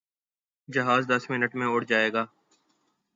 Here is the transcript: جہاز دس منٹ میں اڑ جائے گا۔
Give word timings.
جہاز 0.69 1.07
دس 1.09 1.29
منٹ 1.29 1.55
میں 1.55 1.67
اڑ 1.67 1.81
جائے 1.83 2.13
گا۔ 2.13 2.25